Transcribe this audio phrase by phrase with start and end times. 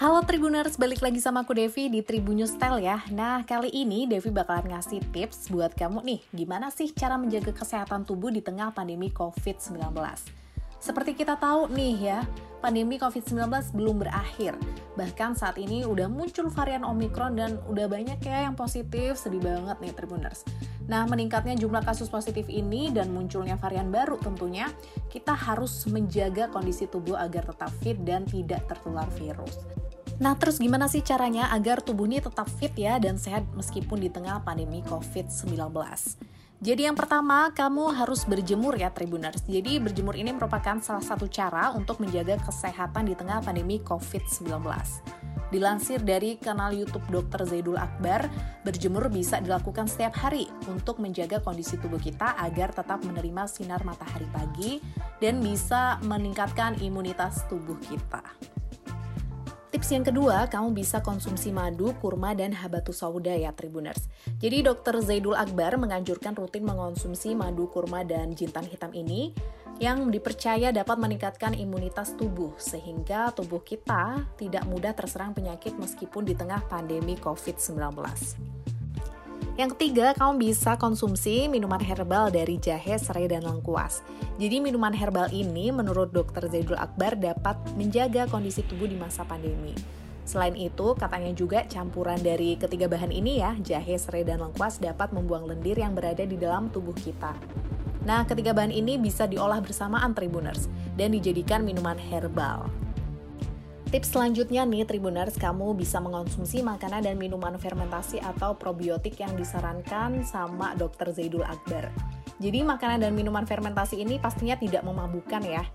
[0.00, 3.04] Halo Tribuners, balik lagi sama aku Devi di Tribun News Style ya.
[3.12, 8.08] Nah, kali ini Devi bakalan ngasih tips buat kamu nih, gimana sih cara menjaga kesehatan
[8.08, 10.39] tubuh di tengah pandemi COVID-19.
[10.80, 12.20] Seperti kita tahu nih ya,
[12.64, 14.56] pandemi COVID-19 belum berakhir.
[14.96, 19.76] Bahkan saat ini udah muncul varian Omicron dan udah banyak ya yang positif, sedih banget
[19.76, 20.40] nih Tribuners.
[20.88, 24.72] Nah, meningkatnya jumlah kasus positif ini dan munculnya varian baru tentunya,
[25.12, 29.60] kita harus menjaga kondisi tubuh agar tetap fit dan tidak tertular virus.
[30.20, 34.08] Nah, terus gimana sih caranya agar tubuh ini tetap fit ya dan sehat meskipun di
[34.12, 35.60] tengah pandemi COVID-19?
[36.60, 39.48] Jadi yang pertama, kamu harus berjemur ya Tribuners.
[39.48, 44.60] Jadi berjemur ini merupakan salah satu cara untuk menjaga kesehatan di tengah pandemi COVID-19.
[45.48, 47.48] Dilansir dari kanal YouTube Dr.
[47.48, 48.28] Zaidul Akbar,
[48.60, 54.28] berjemur bisa dilakukan setiap hari untuk menjaga kondisi tubuh kita agar tetap menerima sinar matahari
[54.28, 54.84] pagi
[55.16, 58.20] dan bisa meningkatkan imunitas tubuh kita.
[59.70, 64.10] Tips yang kedua, kamu bisa konsumsi madu, kurma, dan habatus sauda ya Tribuners.
[64.42, 69.30] Jadi dokter Zaidul Akbar menganjurkan rutin mengonsumsi madu, kurma, dan jintan hitam ini
[69.78, 76.34] yang dipercaya dapat meningkatkan imunitas tubuh sehingga tubuh kita tidak mudah terserang penyakit meskipun di
[76.34, 78.59] tengah pandemi COVID-19.
[79.60, 84.00] Yang ketiga, kamu bisa konsumsi minuman herbal dari jahe, serai, dan lengkuas.
[84.40, 89.76] Jadi minuman herbal ini menurut dokter Zaidul Akbar dapat menjaga kondisi tubuh di masa pandemi.
[90.24, 95.12] Selain itu, katanya juga campuran dari ketiga bahan ini ya, jahe, serai, dan lengkuas dapat
[95.12, 97.36] membuang lendir yang berada di dalam tubuh kita.
[98.08, 102.64] Nah, ketiga bahan ini bisa diolah bersamaan Tribuners dan dijadikan minuman herbal.
[103.90, 110.22] Tips selanjutnya nih Tribuners, kamu bisa mengonsumsi makanan dan minuman fermentasi atau probiotik yang disarankan
[110.22, 111.10] sama Dr.
[111.10, 111.90] Zaidul Akbar.
[112.38, 115.66] Jadi makanan dan minuman fermentasi ini pastinya tidak memabukkan ya.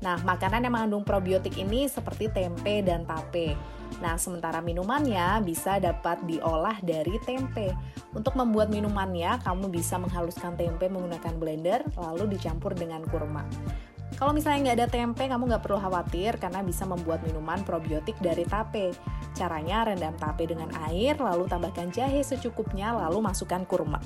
[0.00, 3.52] Nah, makanan yang mengandung probiotik ini seperti tempe dan tape.
[4.00, 7.76] Nah, sementara minumannya bisa dapat diolah dari tempe.
[8.16, 13.44] Untuk membuat minumannya, kamu bisa menghaluskan tempe menggunakan blender, lalu dicampur dengan kurma.
[14.20, 18.44] Kalau misalnya nggak ada tempe, kamu nggak perlu khawatir karena bisa membuat minuman probiotik dari
[18.44, 18.92] tape.
[19.32, 23.96] Caranya rendam tape dengan air, lalu tambahkan jahe secukupnya, lalu masukkan kurma.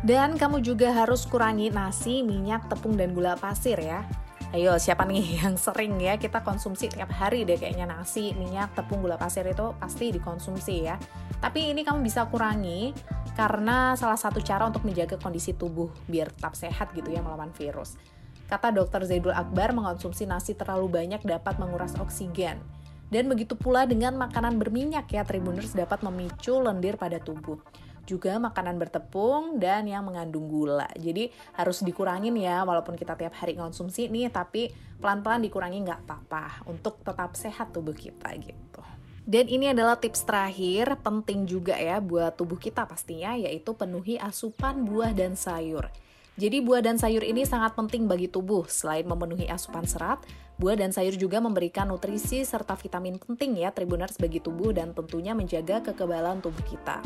[0.00, 4.08] Dan kamu juga harus kurangi nasi, minyak, tepung, dan gula pasir ya.
[4.56, 9.04] Ayo, siapa nih yang sering ya kita konsumsi tiap hari deh kayaknya nasi, minyak, tepung,
[9.04, 10.96] gula pasir itu pasti dikonsumsi ya.
[11.44, 12.96] Tapi ini kamu bisa kurangi
[13.36, 18.00] karena salah satu cara untuk menjaga kondisi tubuh biar tetap sehat gitu ya melawan virus.
[18.44, 22.60] Kata dokter Zaidul Akbar, mengonsumsi nasi terlalu banyak dapat menguras oksigen.
[23.08, 27.60] Dan begitu pula dengan makanan berminyak ya, Tribuners dapat memicu lendir pada tubuh.
[28.04, 30.90] Juga makanan bertepung dan yang mengandung gula.
[30.92, 34.68] Jadi harus dikurangin ya, walaupun kita tiap hari konsumsi nih, tapi
[35.00, 38.82] pelan-pelan dikurangi nggak apa-apa untuk tetap sehat tubuh kita gitu.
[39.24, 44.84] Dan ini adalah tips terakhir, penting juga ya buat tubuh kita pastinya, yaitu penuhi asupan
[44.84, 45.88] buah dan sayur.
[46.34, 48.66] Jadi buah dan sayur ini sangat penting bagi tubuh.
[48.66, 50.18] Selain memenuhi asupan serat,
[50.58, 55.30] buah dan sayur juga memberikan nutrisi serta vitamin penting ya Tribuners bagi tubuh dan tentunya
[55.30, 56.98] menjaga kekebalan tubuh kita.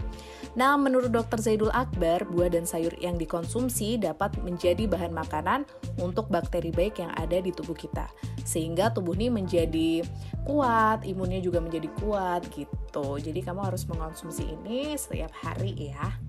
[0.56, 1.44] Nah, menurut Dr.
[1.44, 5.68] Zaidul Akbar, buah dan sayur yang dikonsumsi dapat menjadi bahan makanan
[6.00, 8.08] untuk bakteri baik yang ada di tubuh kita.
[8.48, 10.08] Sehingga tubuh ini menjadi
[10.48, 13.20] kuat, imunnya juga menjadi kuat gitu.
[13.20, 16.27] Jadi kamu harus mengonsumsi ini setiap hari ya.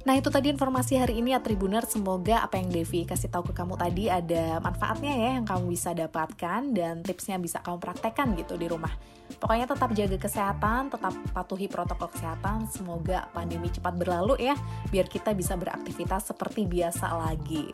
[0.00, 3.54] Nah itu tadi informasi hari ini ya Tribuner Semoga apa yang Devi kasih tahu ke
[3.56, 8.56] kamu tadi ada manfaatnya ya yang kamu bisa dapatkan Dan tipsnya bisa kamu praktekkan gitu
[8.56, 8.92] di rumah.
[9.36, 12.64] Pokoknya tetap jaga kesehatan, tetap patuhi protokol kesehatan.
[12.72, 14.56] Semoga pandemi cepat berlalu ya
[14.88, 17.68] Biar kita bisa beraktivitas seperti biasa lagi.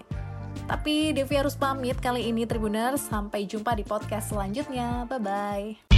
[0.66, 3.06] Tapi Devi harus pamit kali ini Tribuners.
[3.06, 5.06] Sampai jumpa di podcast selanjutnya.
[5.06, 5.95] Bye-bye